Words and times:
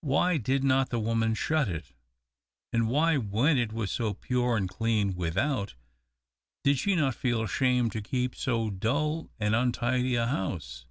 Why 0.00 0.38
did 0.38 0.64
not 0.64 0.90
the 0.90 0.98
woman 0.98 1.34
shut 1.34 1.68
it? 1.68 1.92
And 2.72 2.88
why, 2.88 3.16
when 3.16 3.56
it 3.56 3.72
was 3.72 3.92
so 3.92 4.12
pure 4.12 4.56
and 4.56 4.68
clean 4.68 5.14
without, 5.14 5.76
did 6.64 6.80
she 6.80 6.96
not 6.96 7.14
feel 7.14 7.44
ashamed 7.44 7.92
to 7.92 8.02
keep 8.02 8.34
so 8.34 8.70
dull 8.70 9.30
and 9.38 9.54
untidy 9.54 10.16
a 10.16 10.26
house? 10.26 10.84